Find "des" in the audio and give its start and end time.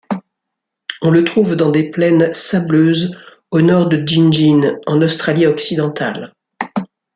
1.69-1.91